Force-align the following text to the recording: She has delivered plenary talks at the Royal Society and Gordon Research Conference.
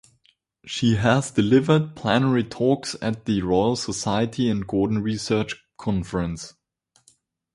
She 0.65 0.95
has 0.95 1.29
delivered 1.29 1.95
plenary 1.95 2.43
talks 2.43 2.95
at 3.03 3.25
the 3.25 3.43
Royal 3.43 3.75
Society 3.75 4.49
and 4.49 4.65
Gordon 4.65 5.03
Research 5.03 5.63
Conference. 5.77 6.55